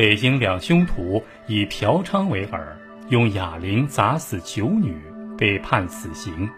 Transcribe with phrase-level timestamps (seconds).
[0.00, 2.58] 北京两凶徒以嫖娼为饵，
[3.10, 4.98] 用哑铃砸死九女，
[5.36, 6.48] 被判死刑。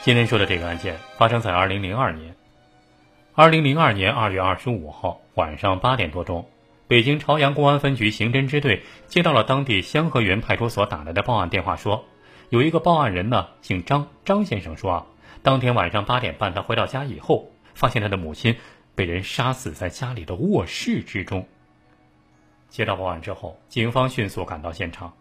[0.00, 2.36] 今天说的这个案件发生在二零零二年。
[3.34, 6.48] 二零零二年二月二十五号晚上八点多钟，
[6.86, 12.04] 北京朝阳公安分局刑侦支队接到了当地香河园派出所打来的报案电话，说
[12.50, 15.06] 有一个报案人呢，姓张，张先生说啊，
[15.42, 18.54] 当天晚上八点半他回到家以后，发现他的母亲
[18.96, 21.46] 被人杀死在家里的卧室之中。
[22.68, 25.14] 接到报案之后，警方迅速赶到现场，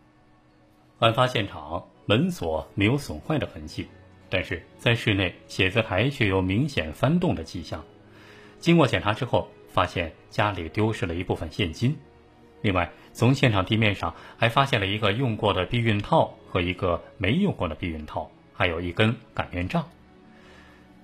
[0.97, 3.87] 案发现场门锁没有损坏的痕迹。
[4.27, 7.83] 但是在室内写字台却有明显翻动的迹象。
[8.59, 11.95] 经过检查之后，发现家里丢失了一部分现金。
[12.61, 19.87] 另外，从现场地面上还发现了一个用过的避孕套和一个没用过的避孕套，还有一根擀面杖。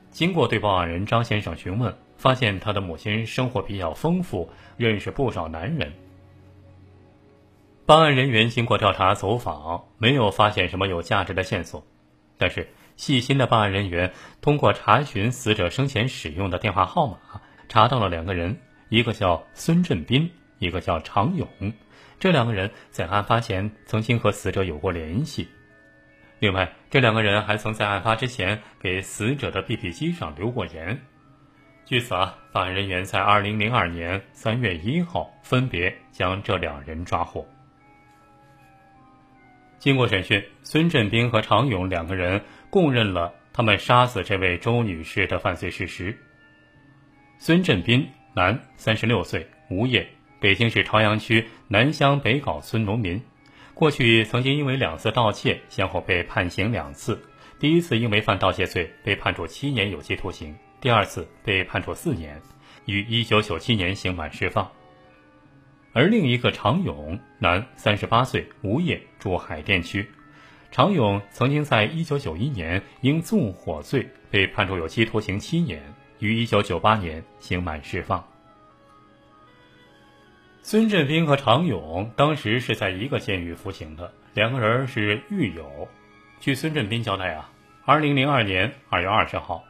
[0.10, 5.92] 经过对报案人张先生询问，发现他的母亲生活比较丰富，认识不少男人。
[7.88, 11.84] 办案人员经过调查走访，没有发现什么有价值的线索，
[12.38, 12.68] 但是。
[12.98, 17.18] 细心的办案人员通过查询死者生前使用的电话号码，
[17.68, 18.56] 查到了两个人，
[18.90, 21.48] 一个叫孙振斌，一个叫常勇。
[22.20, 25.48] 这两个人在案发前曾经和死者有过联系。
[26.38, 31.02] 另外，这两个人还曾在案发之前给死者的 BP 机上留过言。
[31.92, 37.46] 据此啊，办案人员在二零零二年三月一号分别将这两人抓获。
[39.78, 46.18] 经过审讯，孙振兵和常勇两个人供认了他们杀死这位周女士的犯罪事实。
[47.38, 50.08] 孙振兵，男，三十六岁，无业，
[50.40, 53.22] 北京市朝阳区南乡北碕村农民。
[53.74, 57.22] 过去曾经因为两次盗窃，先后被判刑两次。
[57.60, 62.42] 第一次因为犯盗窃罪被判处七年有期徒刑，第二次被判处四年，
[62.86, 64.72] 于一九九七年刑满释放。
[65.94, 70.10] 而另一个常勇，男，三十八岁，无业，住海淀区。
[70.72, 75.84] 常勇曾经在一九九一年因纵火罪被判处有期徒刑七年，
[76.18, 78.26] 于一九九八年刑满释放。
[80.64, 85.88] 孙振兵和常勇当时是在一个监狱服刑的，两个人是狱友。
[86.40, 87.52] 据孙振兵交代啊，
[87.86, 89.64] 二零零二年二月二十号，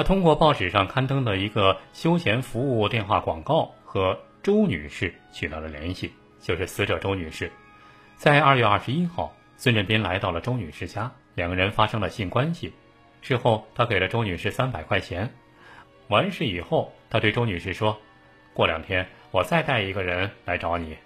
[0.00, 4.18] 他通过报纸上刊登的一个休闲服务电话广告和。
[4.42, 7.52] 周女士取得了联系，就是死者周女士。
[8.16, 12.72] 在二月二十一号，孙振斌来到了周女士家，两个人发生了性关系。
[13.20, 15.30] 事后，他给了周女士三百块钱。
[16.08, 17.98] 完事以后，他对周女士说
[18.54, 20.96] ：“过两天我再带一个人来找你。”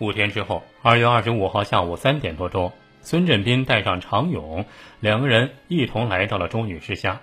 [0.00, 2.70] 五天之后，二月二十五号下午三点多钟，
[3.02, 4.64] 孙振斌带上常勇，
[5.00, 7.20] 两个人一同来到了周女士家。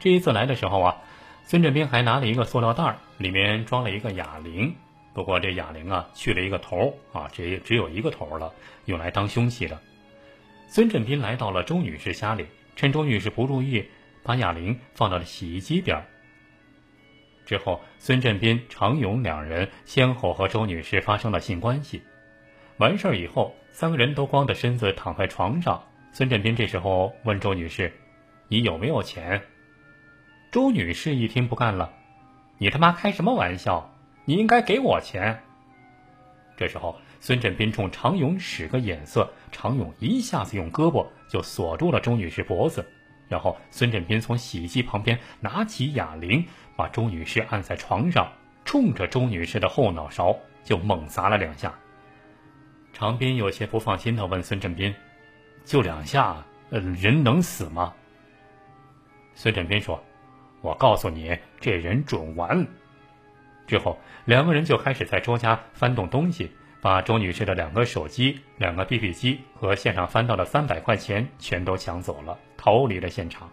[0.00, 0.96] 这一次来的时候啊。
[1.44, 4.74] 孙振斌还拿了一个塑料袋，里面装了一个哑铃。
[5.12, 9.78] 不过这哑铃啊，去了一个头啊，只只有一个头了，用来当凶器的。
[10.68, 12.46] 孙振斌来到了周女士家里，
[12.76, 13.84] 趁周女士不注意，
[14.22, 16.00] 把哑铃放到了洗衣机边。
[17.44, 22.02] 之后，孙振斌、常勇两人先后和周女士发生了性关系。
[22.78, 25.82] 完事儿以后，三个人都光着身子躺在床上。
[26.12, 27.92] 孙振斌这时候问周女士
[28.48, 29.40] ：“你有没有钱？”
[30.50, 31.92] 周女士一听不干了
[32.58, 33.94] ：“你他妈开什么玩笑？
[34.24, 35.42] 你应该给我钱。”
[36.56, 42.86] 这时候，孙振斌冲常勇使个眼色，常勇一下子用胳膊就锁住了周女士脖子，
[43.28, 46.44] 然后孙振斌从洗衣机旁边拿起哑铃，
[46.76, 48.30] 把周女士按在床上，
[48.64, 51.72] 冲着周女士的后脑勺就猛砸了两下。
[53.02, 54.94] 常斌有些不放心的问孙振斌
[55.66, 56.36] ：“就两下，
[56.70, 57.92] 呃，人能死吗？”
[59.34, 60.00] 孙振斌说。
[60.60, 62.64] 我告诉你，这人准完。
[63.66, 66.48] 之后，两个人就开始在周家翻动东西，
[66.80, 73.50] 把周女士的两个手机、两个 BB 机和现场翻到的三百块钱全都抢走了，逃离了现场。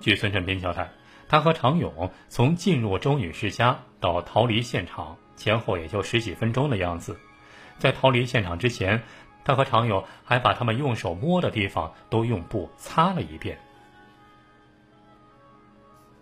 [0.00, 0.90] 据孙振斌交代，
[1.28, 7.16] 他和常勇从进入周女士家到逃离现场前后也就十几分钟的样子。
[7.80, 9.02] 在逃离现场之前，
[9.44, 13.58] 他和常友还把他们用手摸的地方都用布擦了一遍。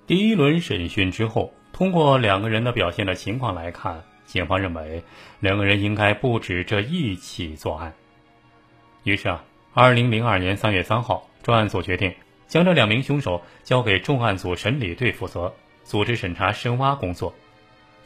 [0.06, 5.02] 第一轮审讯之后，通过两个人的表现的情况来看，警方认为
[5.40, 7.93] 两个人应该不止这一起作案。
[9.02, 9.44] 于是啊，
[9.75, 12.14] 二零零二年三月三号，专案组决定
[12.46, 15.52] 将这两名凶手交给重案组审理队负责，
[15.82, 17.34] 组织审查深挖工作。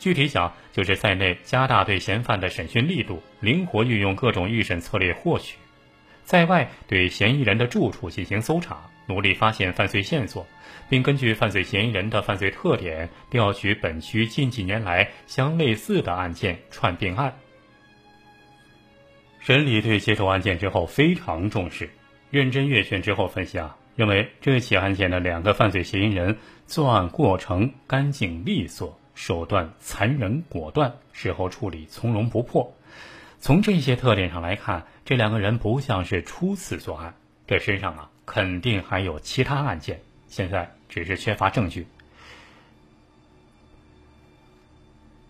[0.02, 5.54] 具体讲，就是在内加大对嫌犯的审讯力度，灵活运用各种预审策略获取；
[6.24, 8.82] 在外对嫌疑人的住处进行搜查。
[9.06, 10.44] 努力发现犯罪线索，
[10.88, 17.32] 并根据犯罪嫌疑人的犯罪特点，调取本区近几年来相类似的案件串并案。
[19.38, 21.88] 审理队接手案件之后非常重视，
[22.30, 32.74] 认真阅卷之后分析啊，认为这起案件的两个犯罪嫌疑人作案过程干净利索，手段残忍果断，事后处理从容不迫。
[33.40, 37.14] 从这些特点上来看，这两个人不像是初次作案，
[37.46, 41.86] 这身上啊肯定还有其他案件，现在只是缺乏证据。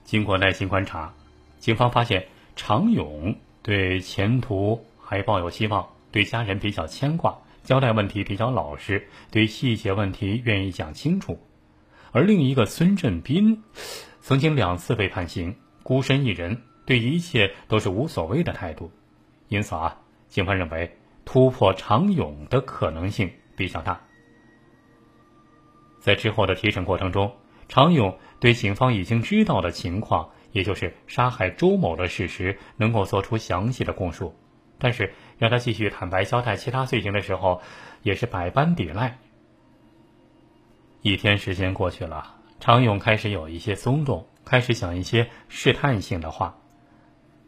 [0.04, 1.14] 经过耐心观察，
[1.58, 2.26] 警方发现
[2.56, 3.36] 常勇。
[3.64, 11.38] 对前途还抱有希望，对家人比较牵挂，交代问题比较老实，对细节问题愿意讲清楚。
[12.12, 13.64] 而另一个孙振斌，
[14.20, 18.92] 曾经两次被判刑，孤身一人，对一切都是无所谓的态度。
[19.48, 19.98] 因此啊，
[20.28, 24.00] 警方认为突破常勇的可能性比较大。
[26.00, 27.34] 在之后的提审过程中，
[27.68, 30.30] 常勇对警方已经知道的情况。
[30.52, 34.36] 也就是杀害周某的事实能够做出详细的供述，
[34.78, 37.62] 但是让他继续坦白交代其他罪行的时候，
[38.02, 39.18] 也是百般抵赖。
[41.02, 46.56] 一天时间过去了，常勇开始有一些松动，开始讲一些试探性的话。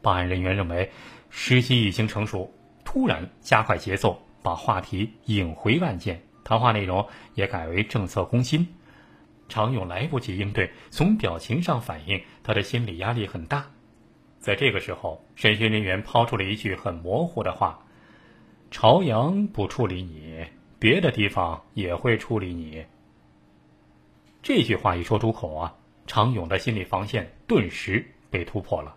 [0.02, 0.90] 办案人员认为
[1.30, 2.52] 时机已经成熟，
[2.84, 8.66] 突然加快节奏，把话题引回案件，谈话内容也改为政策攻心。
[9.48, 13.64] 常勇来不及应对，从表情上反映他的心理压力很大。
[14.40, 17.78] 在这个时候，审讯人员抛出了一句很模糊的话
[18.72, 20.44] ：“朝阳不处理你，
[20.80, 22.84] 别的地方也会处理你。”
[24.44, 25.74] 这句话一说出口啊，
[26.06, 28.94] 常勇的心理防线顿时被突破了。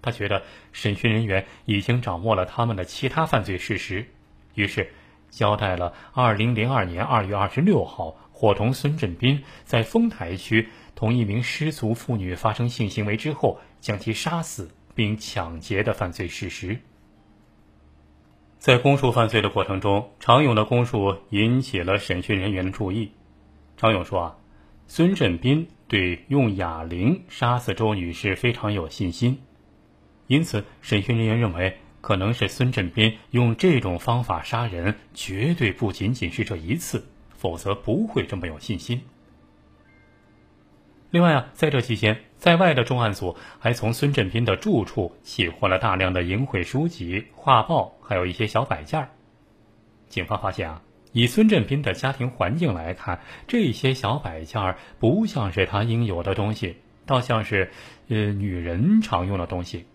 [0.00, 0.42] 他觉得
[0.72, 4.06] 审讯人员已经掌握了他们的其他犯罪事实，
[4.54, 4.90] 于是
[5.28, 8.16] 交代了2002年2月26号。
[8.32, 16.78] 伙同孙振斌在丰台区同一名失足妇女发生性行为之后，将其杀死并抢劫的犯罪事实。
[18.58, 23.10] 在供述犯罪的过程中，常勇的供述引起了审讯人员的注意。
[23.76, 24.37] 常勇说：“啊，
[24.88, 29.38] 孙振斌对用哑铃杀死周女士非常有信心，
[30.26, 37.06] 因此审讯人员认为，可能是孙振斌用这种方法杀人，绝对不仅仅是这一次。”
[37.38, 39.00] 否则不会这么有信心。
[41.10, 49.10] 另外啊，在这期间，在外的重案组还从孙振斌的住处起获了大量的淫秽书籍、画报，还有一些小摆件儿。
[50.08, 50.82] 警方发现啊，
[51.12, 56.76] 以孙振斌的家庭环境来看，这些小摆件儿不像是他应有的东西，
[57.06, 57.70] 倒像是
[58.08, 59.86] 呃女人常用的东西。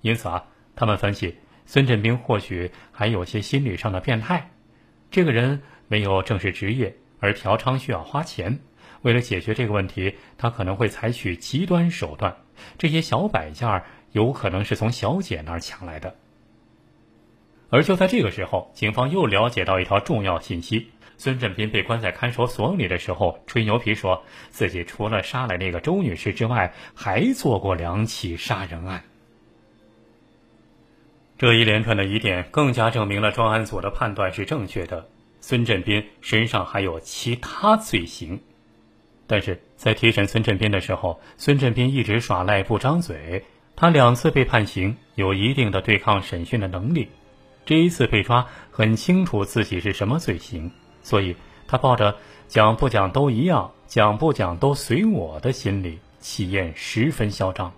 [0.00, 0.44] 因此啊，
[0.76, 1.36] 他们分析
[1.66, 4.50] 孙振斌或许还有些心理上的变态。
[5.10, 5.62] 这个人。
[5.92, 8.60] 没有正式职业，而嫖娼需要花钱。
[9.02, 12.36] 为了解决这个问题，他可能会采取极端手段。
[12.78, 16.14] 这些小摆件儿有可能是从小姐那儿抢来的。
[17.70, 29.04] 而就在这个时候，警方又了解到一条重要信息：孙振斌被关在看守所里的时候，吹牛皮说自己除了杀了那个周女士之外，还做过两起杀人案。
[31.38, 35.08] 这一连串的疑点，更加证明了专案组的判断是正确的。
[35.40, 38.38] 孙振斌身上还有其他罪行，
[39.26, 43.44] 但是在提审孙振斌的时候，孙振斌一直耍赖不张嘴。
[43.74, 47.08] 他两次被判刑，有一定的对抗审讯的能力。
[47.70, 50.72] 这一次被抓，很清楚自己是什么罪行，
[51.04, 51.36] 所以
[51.68, 52.16] 他抱着
[52.48, 57.72] 讲不讲都一样，讲不讲都随我的心理，气焰十分嚣张。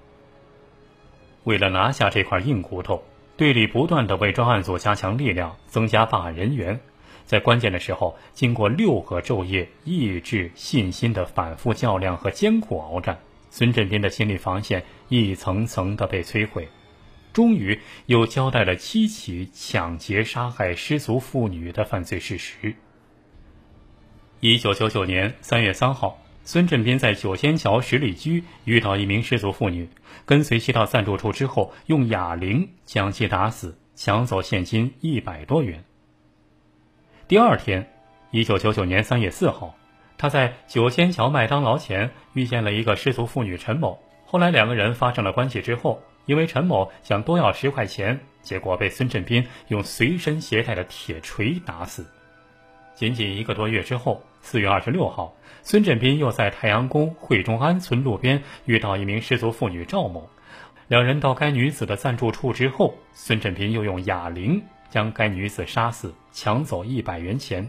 [1.44, 3.04] 为了拿下这块硬骨头，
[3.37, 6.80] 队里不断的为专案组加强力量，增加办案人员。
[7.26, 13.20] 在关键的时候，经过六个昼夜、意志、信心的反复较量和艰苦鏖战，
[13.50, 16.66] 孙振斌的心理防线一层层的被摧毁，
[17.32, 22.74] 终于又交代了七起抢劫、杀害失足妇女的犯罪事实。
[24.40, 29.88] 一九九九年三月三号，孙振斌在九仙桥十里居遇到一名失足妇女，
[30.26, 35.84] 跟随其到暂住处之后，用哑铃将其打死，抢走现金一百多元。
[37.28, 37.88] 第二天，
[38.30, 39.76] 一九九九年三月四号，
[40.18, 44.02] 他在九仙桥麦当劳前遇见了一个失足妇女陈某。
[44.26, 52.06] 后来两个人发生了关系之后，因为陈某想多要十块钱，结果被孙振斌用随身携带的铁锤打死。
[52.94, 60.28] 仅仅一个多月之后，四月二十六号，孙振斌又在太阳宫惠中安村路边遇到一名失足妇女赵某，
[60.88, 64.62] 两人到该女子的暂住处之后，孙振斌又用哑铃。
[64.92, 67.66] 将该女子杀死，抢走一百元钱。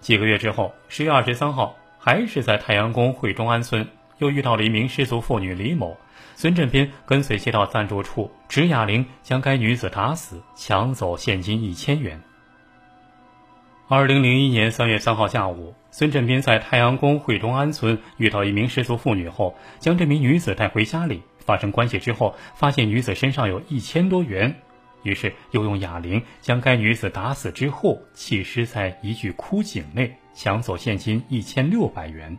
[0.00, 3.88] 几个月之后，十月二十三号，还是在太阳宫惠中安村，
[4.18, 5.96] 又遇到了一名失足妇女李某。
[6.34, 12.20] 孙振斌跟随其到暂住处，执哑铃将该女子打死，抢走现金一千元。
[13.88, 21.22] 二零零一年三月三号下午，孙振斌在太阳宫惠中安村遇到一名失足妇女后，将这名女子带回家里。
[21.38, 24.52] 发生关系之后，发现女子身上有一千多元，
[25.04, 32.36] 于是又用哑铃将该女子打死之后，弃尸在一具枯井内，抢走现金一千六百元。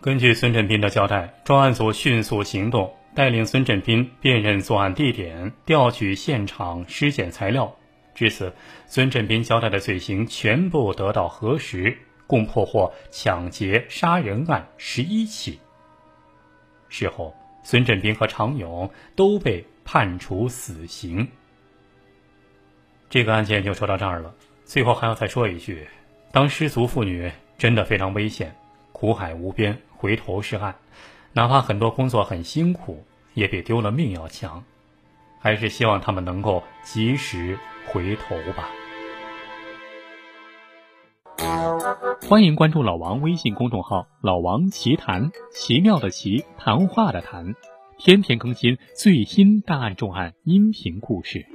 [0.00, 7.76] 根据孙振斌的交代，专案组迅速行动，带领孙振斌辨认作案地点，调取现场尸检材料。
[8.14, 8.52] 至此，
[8.86, 15.58] 孙振斌交代的罪行全部得到核实，共破获抢劫、杀人案十一起。
[16.88, 21.26] 事后，孙振斌和常勇都被判处死刑。
[23.10, 24.32] 这个案件就说到这儿了。
[24.64, 25.88] 最后还要再说一句：
[26.30, 28.54] 当失足妇女真的非常危险，
[28.92, 30.76] 苦海无边，回头是岸。
[31.32, 34.64] 哪怕很多工作很辛苦，也比丢了命要强。
[35.40, 38.70] 还是希望他们能够及时回头吧。
[42.28, 47.54] 欢迎关注老王微信公众号“老王奇谈”，奇妙的奇，谈话的谈，
[47.98, 51.46] 天天更新最新大案重案音频故事。